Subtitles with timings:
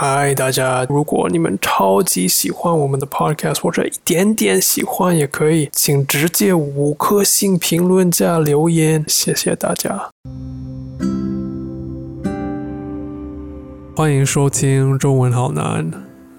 [0.00, 0.86] 嗨，大家！
[0.88, 10.10] 如果你们超级喜欢我们的 podcast，或者一点点喜欢也可以，请直接五颗星评论加留言，谢谢大家。
[13.96, 15.90] 欢迎收听中文好难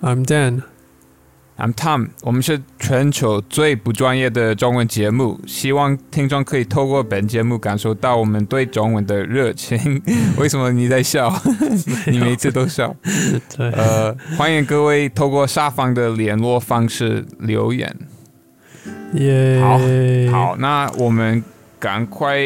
[0.01, 0.61] ，I'm Dan。
[1.59, 10.01] I'm Tom，我们是全球最不专业的中文节目，希望听众可以透过本节目感受到我们对中文的热情。
[10.39, 11.29] 为什么你在笑？
[12.07, 12.95] 你每次都笑。
[13.57, 17.93] 对，呃，欢迎各位透过下方的联络方式留言。
[19.15, 19.59] 耶、
[20.31, 21.43] 好，那我们
[21.77, 22.39] 赶快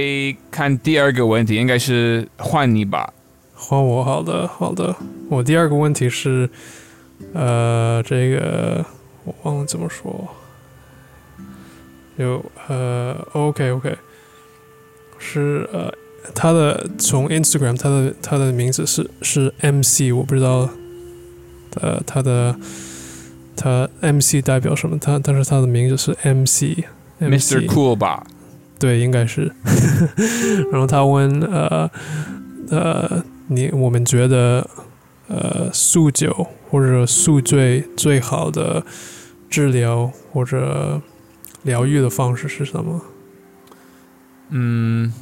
[0.49, 3.13] 看第二个问题，应该是换你吧。
[3.54, 4.95] 换我，好的，好的。
[5.30, 6.49] 我第二个问题是，
[7.34, 8.84] 呃，这个
[9.26, 10.30] 我忘了怎么说。
[12.18, 13.98] 有呃，OK OK，
[15.18, 15.91] 是呃，
[16.36, 20.70] 他的从 Instagram 他的他的名字是是 MC，我不知道，
[21.82, 22.55] 呃，他的
[23.55, 24.98] 他 MC 代表什么？
[24.99, 26.84] 他但是他的名字是 MC。
[27.20, 27.65] Mr.
[27.68, 28.26] Cool 吧，
[28.77, 29.49] 对，应该是。
[30.71, 31.90] 然后他问呃
[32.70, 34.68] 呃，你我们觉得
[35.30, 38.84] 呃速酒或者宿醉最好的
[39.48, 40.99] 治疗或者
[41.62, 42.99] 疗愈的方式是什么？
[44.49, 45.13] 嗯，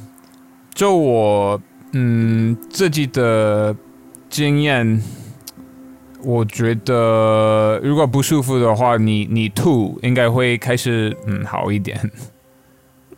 [0.72, 1.60] 就我
[1.92, 3.76] 嗯自己的
[4.30, 5.02] 经验，
[6.22, 12.00] 我觉得如果不舒服的话，你你吐应该会开始嗯好一点。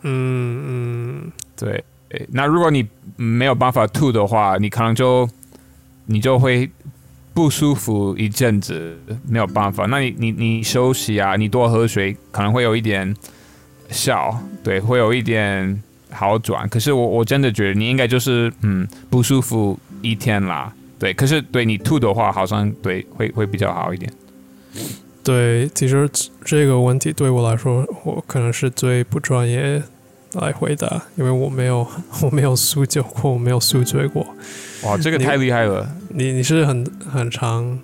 [0.03, 1.85] 嗯嗯，对，
[2.33, 5.29] 那如果你没有办法吐的话，你可能就
[6.07, 6.69] 你就会
[7.35, 8.97] 不舒服一阵子，
[9.29, 9.87] 没有办法。
[9.87, 13.13] 那你你你休息啊，你多喝水，可能会有一点
[13.91, 16.69] 效，对，会有一点好转。
[16.69, 21.13] 可是我我真的觉得你应该就是嗯不舒服一天啦，对。
[21.13, 24.13] 可是对你吐的话，好像对会会比较好一点。
[25.25, 26.09] 对，其实
[26.45, 29.83] 这个问题对我来说，我可能是最不专业
[30.35, 31.87] 来回答，因为我没有
[32.23, 34.27] 我没有输酒过，我没有宿醉过。
[34.85, 35.89] 哇，这个太厉害了！
[36.11, 37.79] 你你是很很常，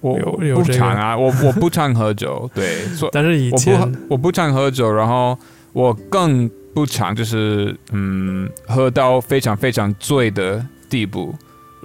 [0.00, 2.78] 我有有这个不常啊，我我不常喝酒， 对，
[3.12, 5.36] 但是以我不前我不常喝酒，然后
[5.72, 11.34] 我更不常就是嗯喝到非常非常醉的地步。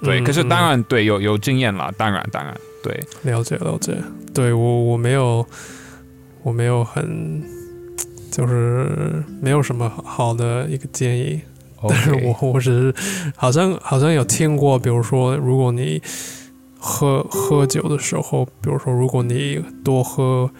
[0.03, 3.95] 对，嗯可是当嗯然对有有经验了，当然当然对，了解了解，
[4.33, 5.43] 对我我没有
[6.43, 7.41] 我没有很
[8.35, 11.39] 就是没有什么好的一个建议，
[11.87, 12.93] 但是我我只是
[13.33, 16.01] 好像好像有听过，比如说如果你
[16.77, 20.51] 喝喝酒的时候，比如说如果你多喝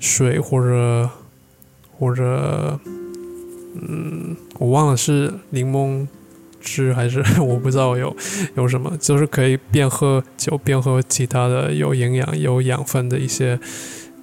[0.00, 1.10] 水或者
[1.98, 2.80] 或者
[3.74, 6.06] 嗯，我忘了是柠檬
[6.62, 8.16] 汁还是 我不知道有
[8.56, 13.60] 有什么，就是可以边喝酒边喝其他的有营养有养分的一些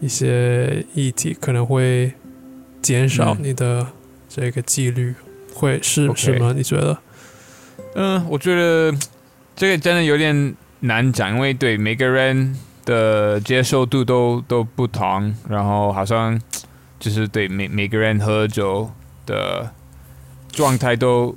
[0.01, 2.11] 一些液体，可能会
[2.81, 3.88] 减少嗯你的
[4.28, 5.16] 这个几率。
[5.51, 6.53] 会是是吗？
[6.56, 6.97] 你觉得？
[7.95, 8.97] 嗯，我觉得
[9.57, 16.40] 这个真的有点难讲，因为对每个人的接受度都都不同，然后好像
[16.97, 18.90] 就是对每每个人喝酒
[19.25, 19.69] 的
[20.50, 21.35] 状态都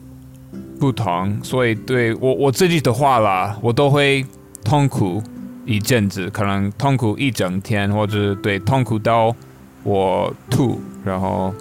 [0.78, 4.24] 不同，所以对我我自己的话啦，我都会
[4.62, 5.20] 痛苦
[5.64, 9.34] 一阵子，可能痛苦一整天，或者对痛苦到
[9.82, 11.54] 我吐，然后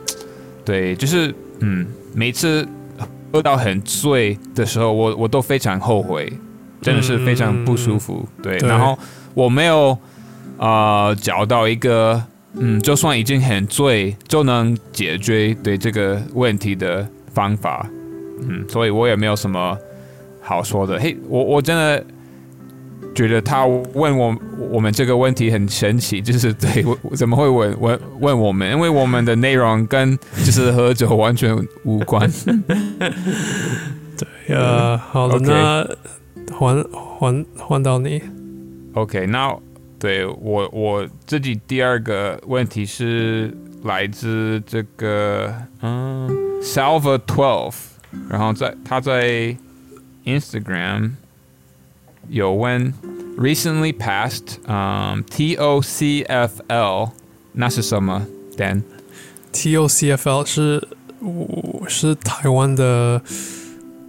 [0.63, 2.67] 对，就是嗯，每次
[3.31, 6.31] 喝到很醉的时候，我我都非常后悔，
[6.81, 8.27] 真的是非常不舒服。
[8.43, 8.97] 对，对然后
[9.33, 9.97] 我没有
[10.57, 12.21] 呃找到一个
[12.53, 17.89] 嗯，就算已经很醉就能解决对这个问题的方法。
[18.41, 19.77] 嗯，所以我也没有什么
[20.41, 20.99] 好说的。
[20.99, 22.03] 嘿，我我真的
[23.13, 26.85] 觉得他问我我们这个问题很神奇，就是对
[27.15, 28.71] 怎么会问问问我们？
[28.71, 32.29] 因为我们的内容跟就是喝酒完全无关。
[34.47, 35.87] 呃，好的那
[36.55, 38.21] 换换换到你。
[38.93, 39.55] OK，那
[39.99, 46.29] 对我我自己第二个问题是来自这个嗯
[46.61, 47.75] Salva Twelve，
[48.29, 49.55] 然后在他在
[50.25, 51.11] Instagram
[52.29, 52.93] 有问
[53.37, 57.11] recently passed 嗯 TOCFL
[57.53, 58.25] 那是什么
[58.55, 58.83] ？Dan
[59.51, 60.87] TOCFL 是
[61.19, 63.21] 我是台湾的，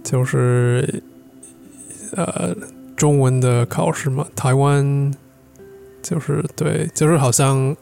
[0.03, 1.03] 就是
[2.15, 2.55] 呃
[2.95, 5.13] 中文的考试嘛，台湾
[6.01, 7.75] 就是对，就是好像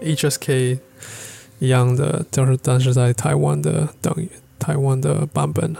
[0.00, 0.78] HSK
[1.58, 5.74] 一样的，就是但是在台湾的等于台湾的版本。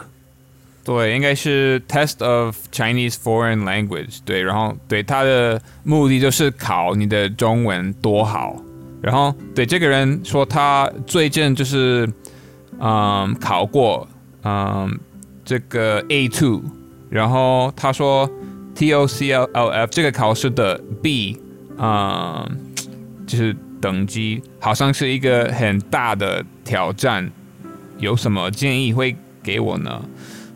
[0.88, 4.20] 对，应该是 Test of Chinese Foreign Language。
[4.24, 8.56] 对，然后对它的目的就是考你的中文多好。
[9.02, 12.10] 然后对这个人说他最近就是
[12.80, 14.08] 嗯考过
[14.44, 14.98] 嗯
[15.44, 16.62] 这个 A two，
[17.10, 18.26] 然后他说
[18.74, 21.38] T O C L L F 这个考试的 B
[21.76, 22.48] 嗯
[23.26, 27.30] 就是等级好像是一个很大的挑战。
[27.98, 30.02] 有什么建议会给我呢？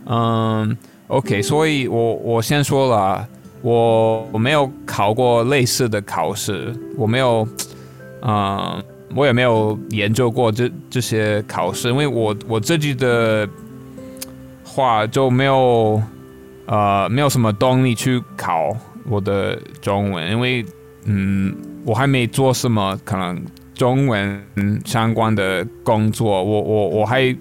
[0.06, 0.76] 嗯
[1.06, 3.26] ，OK，所以我我先说了，
[3.60, 7.46] 我我没有考过类似的考试，我没有，
[8.22, 8.82] 嗯，
[9.14, 13.48] 我也没有研究过这这些考试，因为我我自己的
[14.64, 16.02] 话就没有，
[16.66, 18.76] 呃，没有什么动力去考
[19.08, 20.66] 我的中文，因为
[21.04, 21.54] 嗯，
[21.84, 23.40] 我还没做什么可能
[23.72, 24.42] 中文
[24.84, 27.34] 相关的工作，我我我还。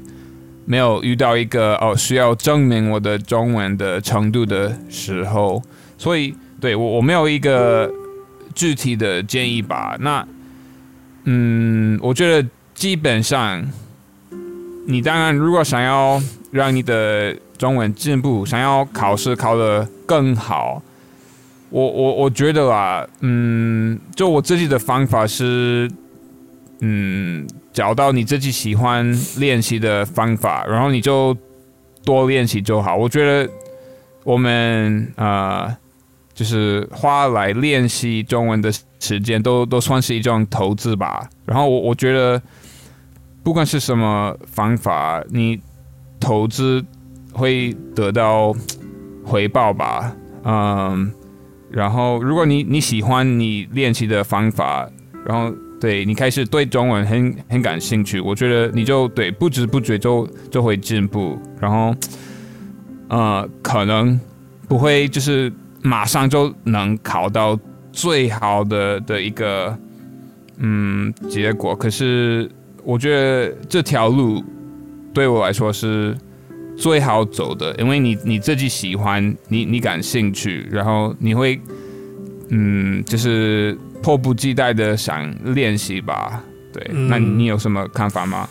[0.71, 5.61] 没有遇到一个哦需要证明我的中文的程度的时候，
[5.97, 7.91] 所以对我我没有一个
[8.55, 9.97] 具体的建议吧。
[9.99, 10.25] 那
[11.25, 13.61] 嗯，我觉得基本上，
[14.87, 16.21] 你当然如果想要
[16.51, 20.81] 让你的中文进步，想要考试考得更好，
[21.69, 25.91] 我我我觉得啊，嗯，就我自己的方法是，
[26.79, 27.45] 嗯。
[27.73, 31.35] 找到你自己喜欢练习的方法，然后你就
[32.03, 32.97] 多练习就好。
[32.97, 33.49] 我觉得
[34.25, 35.73] 我们呃，
[36.33, 38.69] 就是花来练习中文的
[38.99, 41.29] 时间，都都算是一种投资吧。
[41.45, 42.41] 然后我我觉得，
[43.41, 45.57] 不管是什么方法，你
[46.19, 46.83] 投资
[47.31, 48.53] 会得到
[49.23, 50.13] 回报吧。
[50.43, 51.09] 嗯，
[51.69, 54.89] 然后如果你你喜欢你练习的方法，
[55.25, 55.55] 然后。
[55.81, 61.95] 对你开始对中文很很感兴趣，我觉得你就对不知不觉就就会进步，然后
[63.09, 64.17] 呃可能
[64.67, 65.51] 不会就是
[65.81, 67.59] 马上就能考到
[67.91, 69.75] 最好的的一个
[70.57, 72.47] 嗯结果，可是
[72.83, 74.43] 我觉得这条路
[75.15, 76.15] 对我来说是
[76.77, 81.59] 最好走的，因为你你自己喜欢，你你感兴趣，然后你会
[82.49, 83.75] 嗯就是。
[84.01, 86.43] 迫不及待的想练习吧，
[86.73, 88.47] 对，那你有什么看法吗？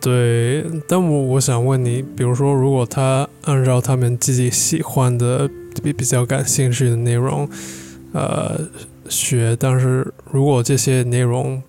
[0.00, 5.48] 对，但我我想问你，比如说，如果他按照他们自己喜欢的、
[5.80, 7.48] 比比较感兴趣的内容，
[8.12, 8.60] 呃，
[9.08, 11.62] 学，但是如果这些内容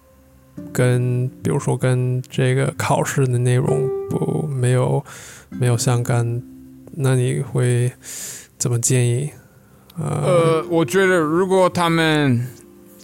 [0.72, 5.06] 跟，比如说跟这个考试的内容不没有
[5.50, 6.42] 没有相干，
[6.96, 7.92] 那你会
[8.58, 9.30] 怎么建议？
[9.96, 12.48] 呃，我觉得如果他们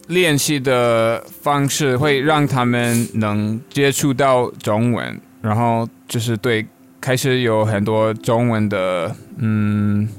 [0.09, 6.65] 练习的方式会让他们能接触到中文，然后就是对
[7.00, 10.09] 开始有很多中文的嗯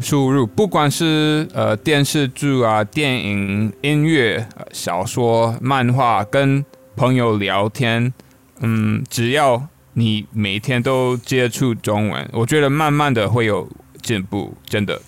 [0.00, 6.62] 输入，不管是呃电视剧啊、电影、音乐、小说、漫画，跟
[6.94, 8.12] 朋友聊天，
[8.60, 13.66] 嗯，只要你每天都接触中文，我觉得慢慢的会有
[14.02, 15.00] 进步，真的。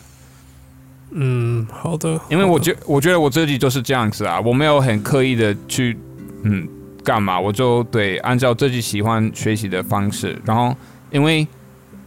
[1.13, 2.21] 嗯，好的。
[2.29, 5.99] 因为我觉我觉得我自己就是这样子啊，我没有很刻意的去
[6.45, 6.69] 嗯
[7.03, 10.41] 干嘛，我就得按照自己喜欢学习的方式。
[10.45, 10.73] 然后，
[11.11, 11.45] 因为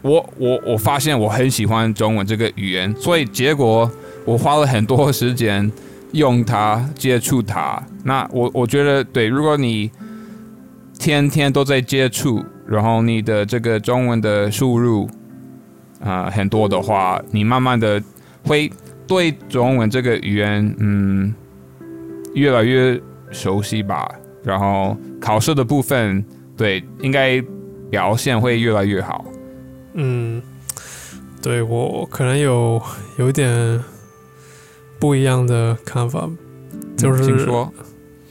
[0.02, 3.92] 我我我发现我很喜欢中文这个语言，所以结果
[4.24, 5.70] 我花了很多时间
[6.14, 7.82] 用它接触它。
[8.06, 9.92] 那我我觉得对，如果你
[10.98, 15.10] 天天都在接触，然后你的这个中文的输入
[16.02, 18.02] 啊很多的话，你慢慢的
[18.46, 18.72] 会。
[19.08, 21.34] 对中文这个语言，嗯，
[22.34, 23.00] 越来越
[23.32, 24.10] 熟悉吧。
[24.44, 26.24] 然后考试的部分，
[26.58, 27.42] 对，应该
[27.90, 29.24] 表现会越来越好。
[29.94, 30.42] 嗯，
[31.42, 32.82] 对我可能有
[33.18, 33.82] 有一点
[35.00, 36.30] 不一样的看法，
[36.98, 37.72] 就是说，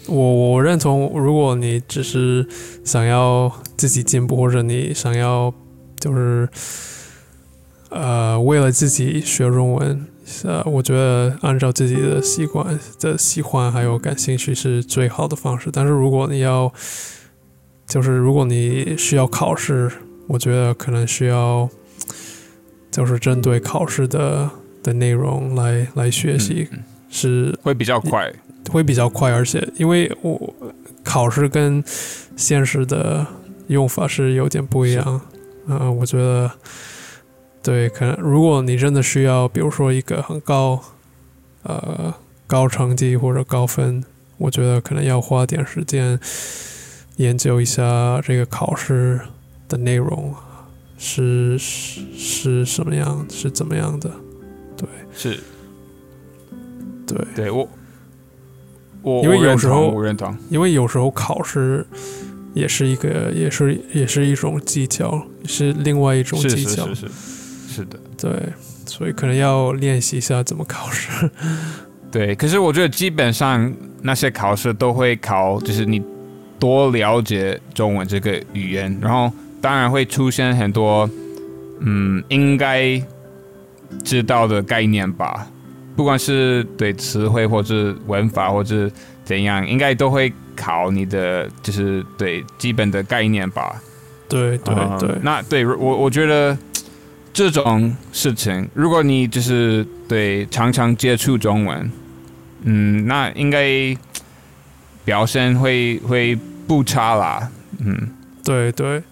[0.07, 2.47] 我我认同，如果你只是
[2.85, 5.55] 想要自己进步，或者你想要
[5.99, 6.49] 就是
[7.89, 10.07] 呃为了自己学中文。
[10.45, 15.71] 呃，我觉得按照自己的习惯的喜欢还有感兴趣是最好的方式。
[15.73, 16.73] 但是如果你要，
[17.87, 19.91] 就是如果你需要考试，
[20.27, 21.69] 我觉得可能需要，
[22.91, 24.51] 就是针对考试的
[24.83, 26.69] 的内容来来学习，
[27.09, 28.33] 是会比较快，
[28.71, 29.31] 会比较快。
[29.31, 30.55] 而且因为我
[31.05, 31.83] 考试跟
[32.37, 33.27] 现实的
[33.69, 35.21] 用法是有点不一样，
[35.69, 36.51] 呃，我觉得。
[37.63, 40.83] 对，可能如果你真的需要，比如说一个很高，
[41.63, 42.13] 呃，
[42.47, 44.03] 高成绩或者高分，
[44.37, 46.19] 我觉得可能要花点时间
[47.17, 49.21] 研究一下这个考试
[49.69, 50.35] 的内容，
[50.99, 54.11] 是是是什么样，是怎么样的？
[54.77, 55.39] 对是
[57.07, 57.69] 对，对我，
[59.03, 61.87] 我因为有时候我认同，因为有时候考试
[62.55, 66.89] 也是一个，也是也是一种技巧，是另外一种技巧。
[66.89, 67.13] 是是是
[67.73, 68.31] 是的，对，
[68.87, 71.31] 所以可能要练习一下怎么考试。
[72.13, 72.35] 对。
[72.35, 76.03] 可是我觉得基本上那些考试都会考，就是你
[76.59, 81.09] 多了解中文这个语言，然后当然会出现很多
[81.81, 83.03] 嗯应该
[84.05, 85.47] 知道的概念吧，
[85.97, 88.91] 不管是对词汇或者文法或者
[89.25, 93.83] 怎样，应该都会考你的就是对基本的概念吧。
[94.29, 96.57] 对对嗯对，那对我我觉得
[97.33, 101.91] 这种事情，如果你就是对常常接触中文，
[102.65, 103.97] 嗯，那应该
[105.05, 107.51] 表现会会不差啦。
[107.79, 107.97] 嗯，
[108.45, 109.03] 对对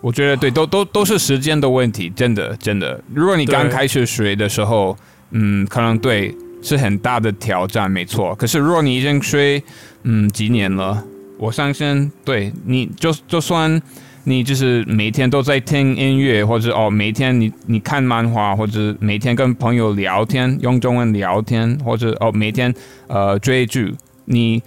[0.00, 3.00] 我觉得对，都都都是时间的问题，真的真的。
[3.14, 4.96] 如果你刚开始学的时候，
[5.30, 8.34] 嗯，可能对是很大的挑战，没错。
[8.34, 9.62] 可是如果你已经学
[10.02, 11.04] 嗯几年了，
[11.38, 13.80] 我相信对你就就算
[14.24, 22.72] 你就是每天都在听音乐，或者哦每天你你看漫画，或者每天跟朋友聊天用中文聊天，或者哦每天
[23.08, 23.94] 呃追剧，
[24.26, 24.62] 你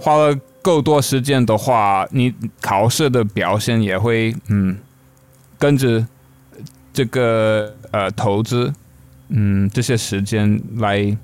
[0.00, 4.76] 花了够多时间的话，你考试的表现也会嗯
[5.58, 6.06] 跟着
[6.92, 8.72] 这个呃投资
[9.28, 11.16] 嗯这些时间来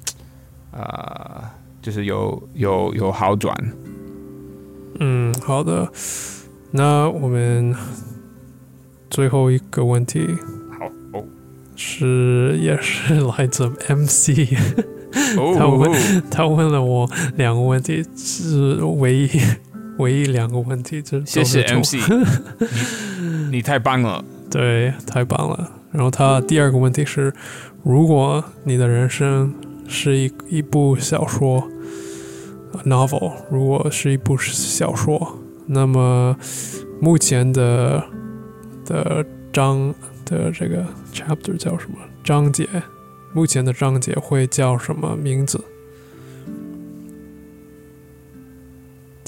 [0.72, 1.44] 呃
[1.80, 3.56] 就是有有有好转。
[4.98, 5.88] 嗯，好的。
[6.72, 7.74] 那我们
[9.08, 10.26] 最后一个问题
[10.78, 11.24] 好哦
[11.74, 14.30] 是，也是来自 MC，
[15.56, 19.28] 他哦问他问了我两个问题，是唯一
[19.98, 21.94] 唯一两个问题，这谢谢都 MC，
[23.50, 24.24] 你你太棒了。
[24.50, 25.72] 对，太棒了。
[25.92, 27.32] 然后他第二个问题是，
[27.82, 29.52] 如果你的人生
[29.88, 31.68] 是一一部小说
[32.72, 35.38] 呃，novel，如果是一部小说，
[35.72, 36.36] 那么
[37.00, 38.04] 目前的
[38.84, 41.96] 的章的这个 chapter 叫什么？
[42.24, 42.68] 章节，
[43.32, 45.64] 目前的章节会叫什么名字？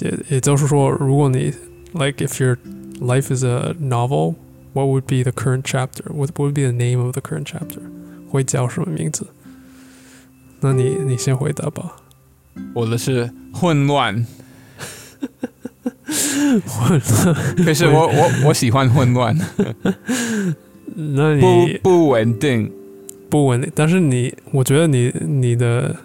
[0.00, 1.52] 也也就是说，如果你
[1.92, 2.58] like if your
[3.00, 4.34] life is a novel,
[4.72, 6.12] what would be the current chapter?
[6.12, 7.80] What would be the name of the current chapter?
[8.28, 9.28] 会叫什么名字？
[10.58, 11.98] 那你你先回答吧。
[12.74, 14.26] 我的是混乱，
[16.66, 19.36] 混 乱可是我我我喜欢混乱，
[20.94, 22.70] 那不你不稳定。
[23.30, 25.96] 不稳定，但是你，我觉得你你的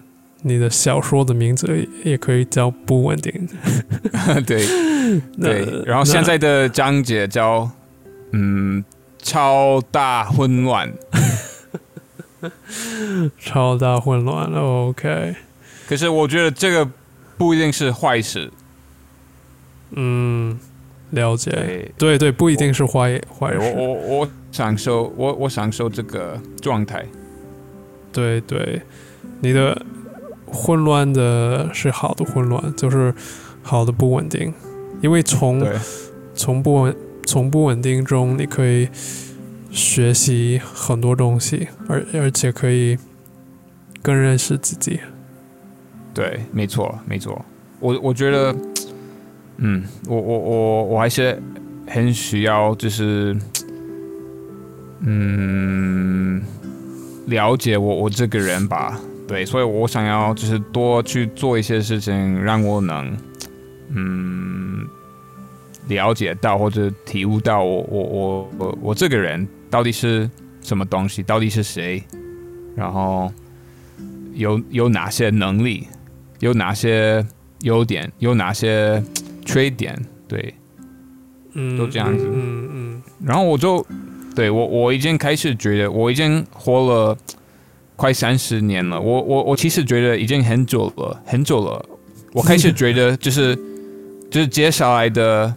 [0.43, 3.50] 你的小说的名字也可以叫不稳定。
[4.48, 4.65] 对
[5.38, 7.69] 对，然后现在的章节叫
[8.31, 8.81] 嗯
[9.22, 10.89] 超大混乱，
[13.38, 14.62] 超大混乱了。
[14.62, 15.36] OK，
[15.89, 16.89] 可是我觉得这个
[17.38, 18.50] 不一定是坏事。
[19.91, 20.58] 嗯，
[21.12, 21.51] 了解。
[21.51, 23.74] 对，对对，不一定是坏坏对我事。
[23.77, 27.06] 我我享受我我享受这个状态。
[28.12, 28.82] 对对，
[29.41, 29.79] 你的
[30.46, 33.13] 混乱的是好的混乱，就是
[33.62, 34.53] 好的不稳定，
[35.01, 35.63] 因为从
[36.34, 38.89] 从不稳从不稳定中，你可以
[39.70, 42.98] 学习很多东西，而而且可以
[44.01, 45.00] 更认识自己。
[46.13, 47.46] 对，没错没错。
[47.79, 48.56] 我我觉得，
[49.57, 51.41] 嗯，我我我我还是
[51.87, 53.35] 很需要，就是
[55.01, 56.41] 嗯
[57.27, 58.99] 了解我我这个人吧。
[59.27, 63.17] 对，所以我想要就是多去做一些事情，让我能
[63.89, 64.87] 嗯
[65.87, 70.29] 了解到或者体悟到我我我我我这个人到底是
[70.61, 72.01] 什么东西，到底是谁，
[72.73, 73.29] 然后
[74.33, 75.87] 有有哪些能力，
[76.39, 77.25] 有哪些
[77.63, 79.03] 优点，有哪些
[79.48, 80.54] 缺点，对。
[81.54, 83.84] 嗯，都这样子嗯嗯然后我就
[84.36, 87.18] 对我我已经开始觉得我已经活了
[87.96, 91.84] 快三十年了，我我我其实觉得已经很久了，很久了。
[92.34, 93.56] 我开始觉得就是
[94.30, 95.51] 就是接下来的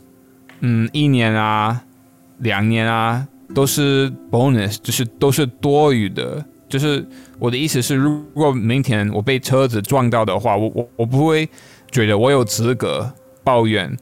[0.60, 1.78] 嗯一年啊
[2.38, 6.42] 两年啊都是 bonus，就是都是多余的。
[6.66, 7.04] 就是
[7.38, 11.46] 我的意思是，如果明天我被车子撞到的话，我我我不会
[11.90, 13.12] 觉得我有资格
[13.44, 13.96] 抱怨。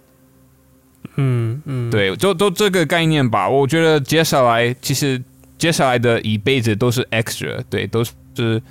[1.16, 3.48] 嗯嗯，对，就都这个概念吧。
[3.48, 5.20] 我觉得接下来其实
[5.56, 8.62] 接下来的一辈子都是 extra，对，都是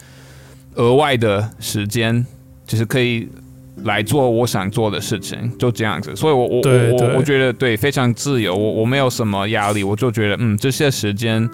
[0.76, 2.26] 额外的时间，
[2.66, 3.28] 就是可以
[3.84, 6.16] 来做我想做的事情，就这样子。
[6.16, 11.50] 所以我我我我觉得对非常自由，我我没有什么压力，我就觉得嗯这些时间，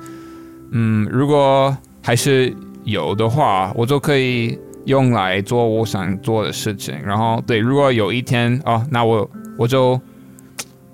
[0.72, 6.96] 嗯如果还是有的话，我就可以用来做我想做的事情。
[7.04, 10.00] 然后对，如果有一天哦，那我我就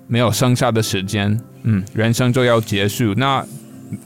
[0.06, 3.44] 没有剩下的时间，嗯，人生就要结束，那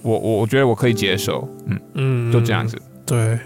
[0.03, 2.77] 我我我觉得我可以接受，嗯，嗯，就这样子。
[3.07, 3.39] 对，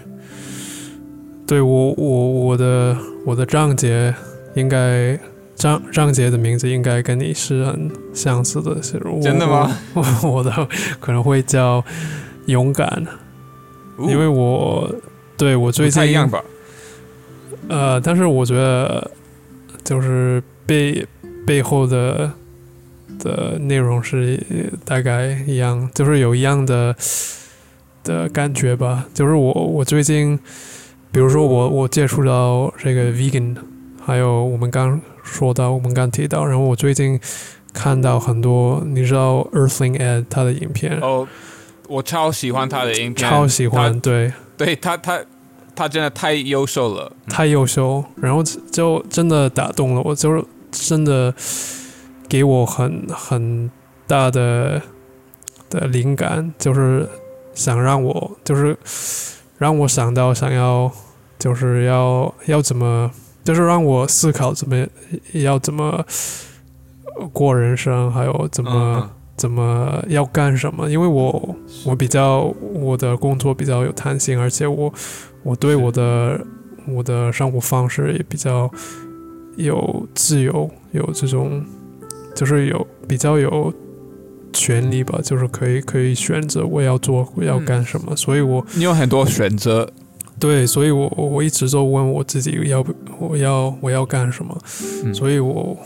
[1.45, 4.13] 对我我我的我的章节
[4.55, 5.19] 应该
[5.55, 9.69] 张张杰的名字应该跟你是很相似的，是我真的吗？
[9.93, 10.67] 我我我的
[10.99, 11.83] 可能会叫
[12.45, 13.05] 勇敢，
[13.99, 14.89] 因为我
[15.39, 16.43] 对我最近不太一样吧？
[17.69, 19.09] 呃，但是我觉得
[19.83, 21.07] 就是背
[21.47, 22.31] 背后的
[23.17, 24.37] 的内容是
[24.83, 26.95] 大概一样，就是有一样的
[28.03, 29.05] 的感觉吧。
[29.13, 30.37] 就是我我最近，
[31.11, 33.55] 比如说我我接触到这个 vegan，
[34.05, 37.19] 还有我们刚说到，我们刚提到，然后我最近
[37.71, 41.27] 看到很多，你知道 Earthling Ed 他的影片，哦，
[41.89, 44.31] 我超喜欢他的影片，超喜欢，对。
[44.55, 45.19] 对他他
[45.73, 51.33] 他真的太优秀了，太优秀，然后就真的打动了我，就是真的
[52.27, 53.71] 给我很很
[54.05, 54.81] 大的
[55.69, 57.07] 的灵感，就是
[57.53, 58.77] 想让我就是
[59.57, 60.91] 让我想到想要
[61.37, 63.09] 就是要要怎么，
[63.45, 64.85] 就是让我思考怎么
[65.31, 66.05] 要怎么
[67.31, 68.71] 过人生，还有怎么。
[68.73, 70.89] 嗯怎么要干什么？
[70.91, 71.55] 因为我
[71.85, 74.93] 我比较我的工作比较有弹性，而且我
[75.43, 76.45] 我对我的
[76.85, 78.69] 我的生活方式也比较
[79.55, 81.63] 有自由，有这种
[82.35, 83.73] 就是有比较有
[84.51, 89.89] 权利吧，就是可以可以选择我要做我要干什么，所以我你有很多选择，
[90.37, 94.57] 对，所以我我一直都问我自己要不我要我要干什么，
[95.05, 95.13] 嗯。
[95.13, 95.77] 所以我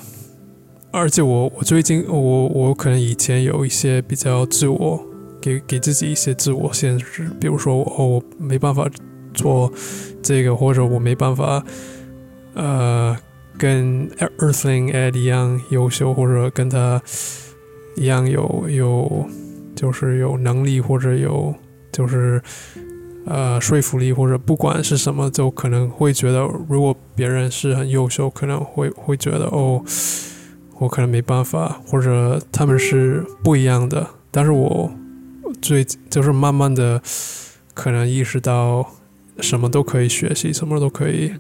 [0.94, 5.04] 而且我我最近我我可能以前有一些比较自我
[5.42, 8.88] 给给自己一些自我限制，比如说我哦我没办法
[9.34, 9.74] 做
[10.22, 11.66] 这个，或者我没办法
[12.54, 13.18] 呃
[13.58, 14.08] 跟
[14.38, 17.02] Earthling Ed 一样优秀，或者跟他
[17.96, 19.26] 一样有有
[19.76, 21.56] 就是有能力或者有
[21.92, 22.40] 就是。
[23.26, 29.82] 呃，说服力或者不管是什么，就可能会觉得，如果别人是很优秀，可能会会觉得哦，
[30.84, 34.06] 我可能没办法，或者他们是不一样的。
[34.30, 34.92] 但是我
[35.62, 37.02] 最就是慢慢的
[37.74, 38.86] 可能意识到，
[39.40, 41.32] 什么都可以学习，什么都可以，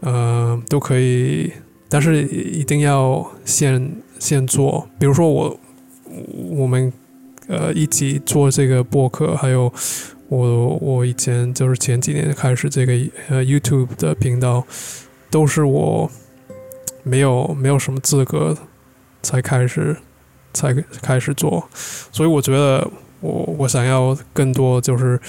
[0.00, 1.52] 呃，都可以，
[1.88, 4.88] 但是一定要先先做。
[4.98, 5.60] 比如说我
[6.50, 6.92] 我们
[7.46, 9.72] 呃一起做这个播客，还有。
[10.28, 12.92] 我我以前就是前几年开始这个
[13.28, 14.66] 呃 YouTube 的频道，
[15.30, 16.10] 都是我
[17.04, 18.56] 没有没有什么资格
[19.22, 19.96] 才开始
[20.52, 21.68] 才开始做，
[22.10, 22.90] 所以我觉得
[23.20, 25.20] 我我想要更多就是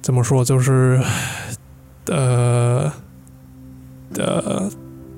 [0.00, 1.00] 怎么说就是
[2.06, 2.92] 呃
[4.16, 4.70] 呃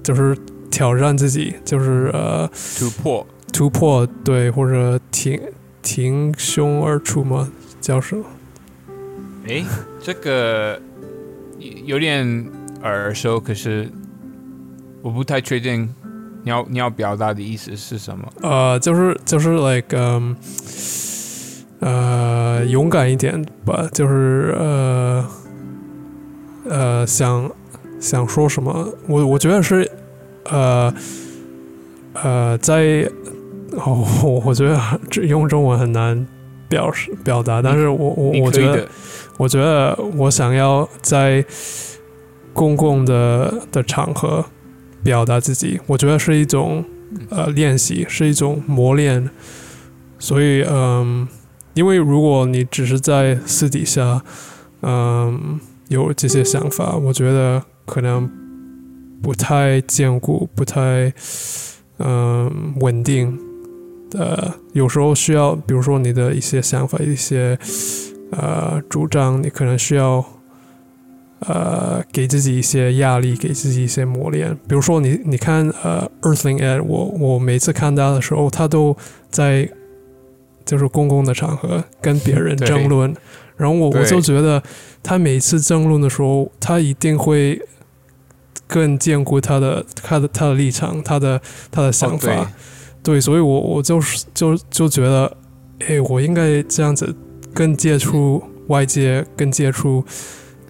[0.02, 0.36] 就是
[0.70, 5.40] 挑战自己，就是呃突破突破对或者挺
[5.82, 7.50] 挺胸而出吗？
[7.80, 8.24] 叫什么？
[9.46, 9.64] 诶，
[10.02, 10.80] 这个
[11.84, 12.50] 有点
[12.82, 13.90] 耳熟，可是
[15.06, 15.88] 我不太确定
[16.42, 18.28] 你要你要表达的意思是什么。
[18.42, 20.34] 呃，就是就是 like 嗯、
[21.78, 25.24] 呃勇敢一点吧，就是呃
[26.68, 27.48] 呃想
[28.00, 29.88] 想说什么，我我觉得是
[30.50, 30.92] 呃
[32.14, 33.08] 呃在
[33.76, 34.04] 哦，
[34.44, 34.76] 我觉得
[35.08, 36.26] 这用中文很难
[36.68, 38.84] 表示表达，但是我我我觉得。
[39.38, 41.44] 我觉得我想要在
[42.54, 44.42] 公共的的场合
[45.06, 46.84] 表达自己，我觉得是一种
[47.30, 49.30] 呃练习，是一种磨练。
[50.18, 51.28] 所以，嗯，
[51.74, 54.20] 因为如果你只是在私底下，
[54.82, 58.28] 嗯，有这些想法，我觉得可能
[59.22, 61.12] 不太坚固，不太
[61.98, 63.38] 嗯稳定。
[64.18, 67.56] 呃，有时候需要，比如说你的一些想法，一些。
[68.32, 70.24] 呃，主张你可能需要
[71.40, 74.56] 呃给自己一些压力，给自己一些磨练。
[74.68, 78.96] 比如说你你看呃，Earthling Ed，我我每次看他的时候，他都
[79.30, 79.68] 在
[80.64, 83.14] 就是公共的场合跟别人争论，
[83.56, 84.62] 然后我我就觉得
[85.02, 87.60] 他每次争论的时候，他一定会
[88.66, 92.32] 更兼顾他的他的他的立场，他的他的想法。
[92.34, 92.46] 哦
[93.06, 95.36] 对，所以我我就是就就觉得，
[95.86, 97.14] 哎，我应该这样子
[97.54, 100.04] 更接触外界，更接触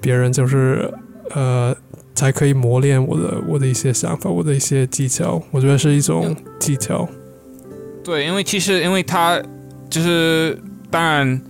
[0.00, 0.92] 别人，就是
[1.34, 1.74] 呃，
[2.14, 5.42] 才可以磨练我的我的一些想法，我的一些技巧。
[5.50, 7.08] 我觉得是一种技巧。
[8.04, 9.42] 对，因为其实因为他
[9.90, 10.58] 就是
[10.90, 11.40] 当然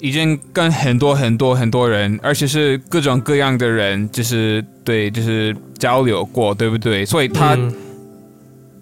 [0.00, 7.04] 已经跟很多很多很多人，而且是各种各样的人，就是对，就是交流过，对不对？
[7.04, 7.56] 所以他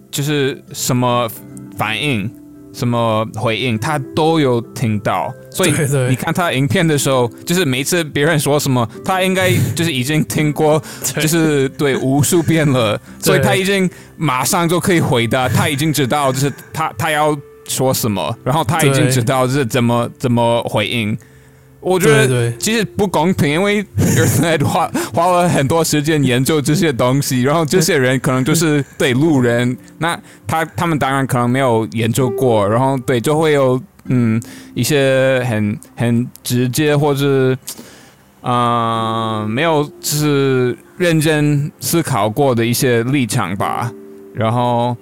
[0.09, 1.29] 就是什么
[1.77, 2.29] 反应。
[2.73, 5.73] 什么回应他都有听到，所以
[6.09, 21.17] 你看他影片的时候，就是每次别人说什么，他应该就是已经听过， 就是对无数遍了， 所以他已经马上就可以回答，他已经知道就是他他要说什么，然后他已经知道是怎么怎么回应。
[21.81, 34.41] 我觉得其实不公平，因为 Earthnet 花 花了很多时间研究这些东西，然后这些人可能就是对路人，那他他们当然可能没有研究过，然后对就会有嗯
[34.73, 37.57] 一些很很直接或者
[38.41, 43.89] 啊没有就是认真思考过的一些立场吧，
[44.33, 44.97] 然后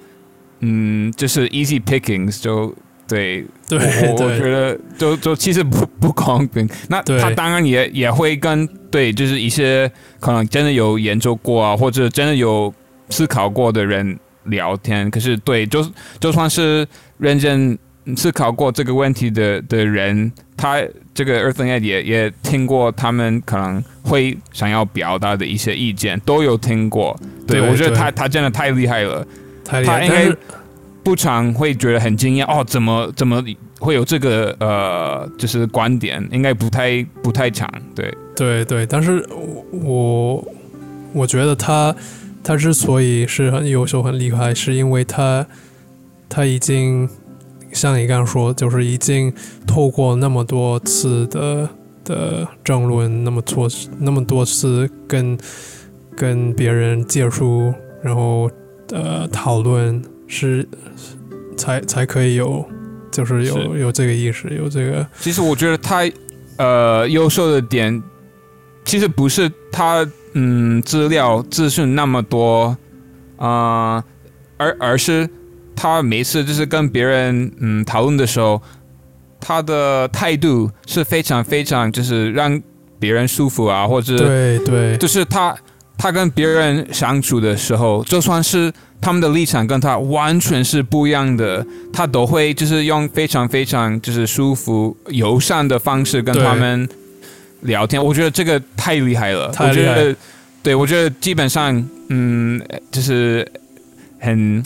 [0.60, 2.72] 嗯就是 easy pickings 就。
[3.08, 3.78] 对，对，
[4.12, 6.68] 我觉得就就其实不不公平。
[6.90, 9.90] 那他当然也也会跟对，就是一些
[10.20, 12.74] 可能真的有研究过啊，或者真的有
[13.10, 15.10] 思考过的人聊天。
[15.10, 15.86] 可是对，就
[16.20, 16.86] 就算是
[17.18, 17.78] 认真
[18.16, 20.82] 思考过这个问题的的人，他
[21.14, 27.18] 这个 Earth Net 也也听过他们可能会想要表达的一些意见，都有听过。
[27.48, 29.26] 对我觉得他他真的太厉害了，
[29.64, 30.30] 太厉害。
[31.08, 33.42] 不常会觉得很惊讶哦，怎么怎么
[33.80, 37.66] 会有这个呃，就是观点，应该不太不太长，
[37.96, 38.86] 对对对。
[38.86, 39.26] 但是
[39.72, 40.46] 我
[41.14, 41.96] 我觉得他
[42.44, 45.48] 他之所以是很优秀很厉害，是因为他
[46.28, 47.08] 他已经
[47.72, 49.34] 像你刚刚说，就是已经
[49.66, 51.70] 透过那么多次的
[52.04, 55.38] 的争论，那么多那么多次跟
[56.18, 58.52] 跟别人接触，然后
[58.92, 60.04] 呃讨论。
[60.28, 60.68] 是，
[61.56, 62.66] 才才可以有，
[63.12, 65.06] 就是有有这个意识，有这个。
[65.20, 66.04] 其实我觉得他，
[66.58, 68.02] 呃，优秀的点，
[68.86, 72.78] 其实不是他，嗯，资料资讯那么多，
[73.38, 74.04] 啊，
[74.58, 75.30] 而而是
[75.76, 78.62] 他每次就是跟别人嗯讨论的时候，
[79.40, 82.62] 他的态度是非常非常就是让
[83.00, 85.56] 别人舒服啊，或者对对，就是他
[85.98, 88.72] 他跟别人相处的时候，就算是。
[89.00, 96.90] 他们的立场跟他完全是不一样的，他都会就是用非常非常就是舒服友善的方式跟他们
[97.62, 98.04] 聊天。
[98.04, 100.16] 我觉得这个太厉害了，太厉害。
[100.64, 102.60] 对，我觉得基本上，嗯，
[102.92, 103.48] 就是
[104.20, 104.64] 很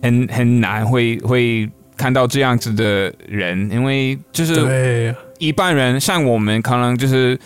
[0.00, 7.36] 很很难会会看到这样子的人，因为就是一般人像我们可能就是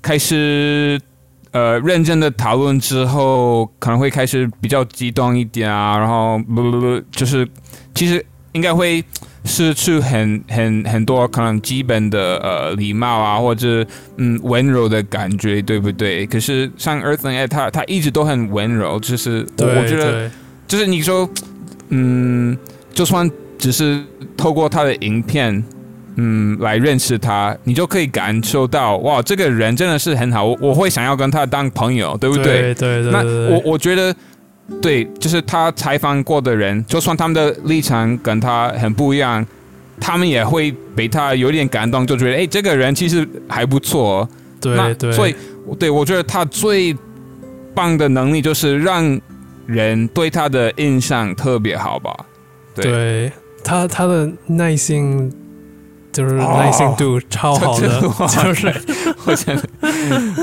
[0.00, 0.98] 开始。
[1.54, 7.48] 呃，认真的讨论之后，可能会开始比较激动一点啊，然后不不不，就是
[7.94, 9.04] 其实应该会
[9.44, 13.86] 失去很很很多可能基本的呃礼貌啊，或者
[14.16, 16.26] 嗯温柔的感觉，对不对？
[16.26, 20.28] 可是像 Earth and 他他一直都很温柔，就是我觉得
[20.66, 21.30] 就是你说
[21.90, 22.58] 嗯，
[22.92, 24.02] 就算只是
[24.36, 25.64] 透过他的影片。
[26.16, 32.44] 嗯，来认识他，你就可以感受到哇，这个人真的是很好，我我会想要跟他当朋友，对不对？
[32.44, 33.10] 对对对。
[33.10, 34.14] 那我我觉得，
[34.80, 39.44] 对，就是他采访过的人，就算他们的立场跟他很不一样，
[40.00, 44.28] 他们也会被他有点感动，就觉得哎，这个人其实还不错。
[44.60, 45.10] 对对。
[45.10, 45.34] 所以，
[45.80, 46.96] 对我觉得他最
[47.74, 49.20] 棒的能力就是让
[49.66, 52.14] 人对他的印象特别好吧？
[52.76, 53.32] 对
[53.64, 55.32] 他，他的耐心。
[56.14, 58.00] 就是耐心度超好的，
[58.30, 58.72] 就是
[59.26, 59.62] 我觉得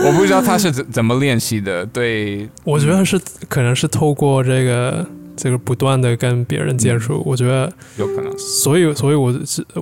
[0.05, 1.85] 我不知道他是怎怎么练习的。
[1.85, 5.05] 对，我觉得是可能是透过这个
[5.37, 8.37] 这个不断的跟别人接触，我觉得有可能。
[8.37, 9.81] 所以，所以我是我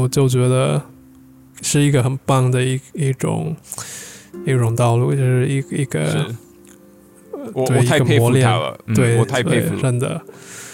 [0.00, 0.82] 我就觉得
[1.62, 3.54] 是一个很棒的一一种
[4.44, 6.26] 一种道路，就是一一个
[7.52, 10.20] 我我太佩服他了，对我太佩服了，真的。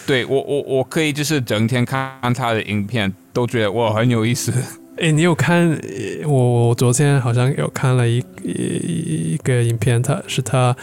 [0.07, 3.13] 对我我我可以就是整天看他的影片。
[3.37, 4.51] 都觉得哇很有意思。
[4.97, 5.79] 哎，你有看？
[6.25, 10.75] 我我昨天好像有看了一一一个影片，他是他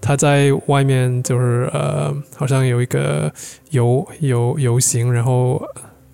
[0.00, 3.32] 他在外面就是呃，好像有一个
[3.70, 5.62] 游游游行，然后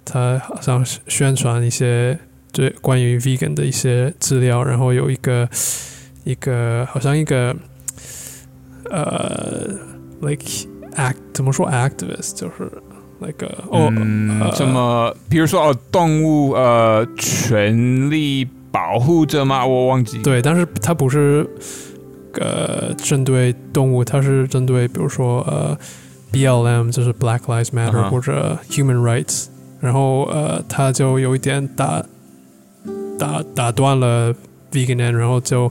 [0.05, 2.19] 他好像宣传一些
[2.53, 5.49] 对关于 vegan 的一些资料，然后有一个
[6.25, 7.57] 一个好像一个
[8.91, 9.71] 呃
[10.21, 10.45] ，like
[10.97, 12.71] act 怎么说 activist 就是。
[13.25, 13.91] 那个哦，
[14.55, 15.15] 什么？
[15.29, 19.65] 比如说哦，动物呃，权利保护者吗？
[19.65, 20.19] 我忘记。
[20.23, 21.49] 对，但是它不是
[22.35, 25.77] 呃针对动物，它是针对比如说呃
[26.33, 29.47] BLM 就是 Black Lives Matter、或者 Human Rights，
[29.81, 32.03] 然后呃他就有一点打
[33.19, 34.35] 打打断了
[34.73, 35.71] Vegan，然后就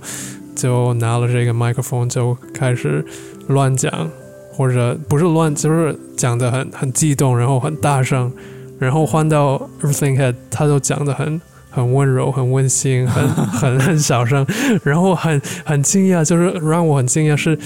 [0.55, 3.03] 就拿了这个麦克风就开始
[3.47, 4.09] 乱讲，
[4.51, 8.31] 或者不是乱，就是讲的很很激动，然后很大声，
[8.79, 14.45] 然后换到 Everything Head，他都讲的很很温柔、很温馨、很 很很小声，
[14.83, 17.57] 然后很很惊讶，就是让我很惊讶是，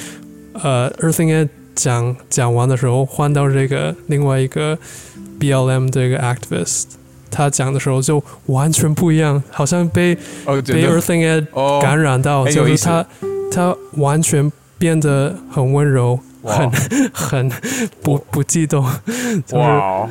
[0.54, 4.78] 呃，Everything Head 讲讲完的时候，换到这个另外一个
[5.40, 6.84] BLM 这个 activist，
[7.32, 13.06] 他讲的时候就完全不一样，好像被被 Everything Head 哦，感染到，就是他
[13.52, 16.72] 他完全变得很温柔，哇很
[17.14, 17.50] 很
[18.02, 18.86] 不不激动，
[19.46, 20.10] 就是哇哦，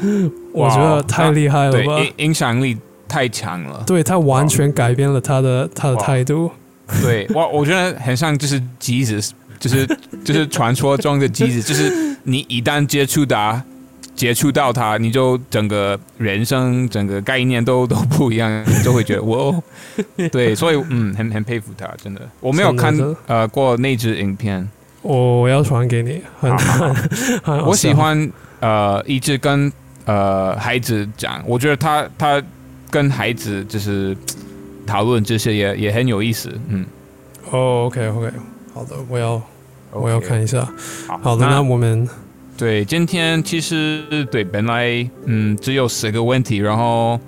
[0.52, 1.82] 我觉得太厉害了？
[2.02, 2.76] 影影响力
[3.08, 3.82] 太强了。
[3.86, 6.50] 对他完全改变了他的他的态度。
[7.02, 9.86] 对，我我觉得很像就是 Jesus，就是
[10.24, 13.58] 就是传说中的 Jesus， 就是你一旦接触到，
[14.14, 19.62] 接触到他，你就整个人生整个概念都 都不一样，就会觉得 哇哦，
[20.30, 22.20] 对，所以嗯，很很佩服他，真的。
[22.40, 22.94] 我没有看
[23.26, 24.68] 呃过那支影片，
[25.04, 29.70] 我我要传给你，很好 我喜欢呃一直跟
[30.06, 32.42] 呃孩子讲，我觉得他他
[32.90, 34.16] 跟孩子就是
[34.86, 36.84] 讨论这些也也很有意思，嗯。
[37.50, 38.30] 哦，OK OK，
[38.72, 39.40] 好的，我要
[39.92, 40.66] 我要看一下。
[41.06, 42.08] 好好的，那我们
[42.56, 47.20] 对，今天其实对本来嗯只有十个问题，然后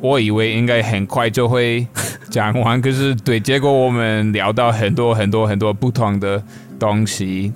[0.00, 1.86] 我以为应该很快就会
[2.28, 6.42] 讲完，可是对，结果我们聊到很多很多很多不同的
[6.78, 7.52] 东西，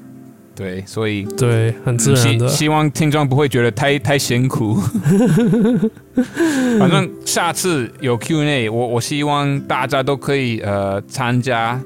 [0.54, 4.76] 对，所以对很自然的，希希望听众不会觉得太太辛苦。
[6.78, 11.80] 反正下次有 Q&A，我我希望大家都可以呃参加，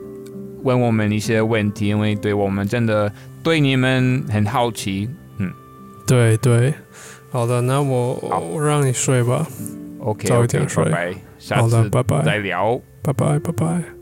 [0.62, 5.08] 问我们一些问题，因为对我们真的对你们很好奇。
[5.38, 5.50] 嗯
[6.06, 6.72] 对对。
[7.30, 8.14] 好的，那我
[8.54, 9.46] 我让你睡吧。
[10.00, 12.80] OK，早一点睡拜拜，下好的，次拜拜，再聊。
[13.02, 13.95] 拜拜，拜拜。